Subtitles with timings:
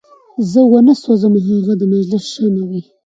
[0.51, 2.81] زه وانه سوځم او هغه د مجلس شمع وي.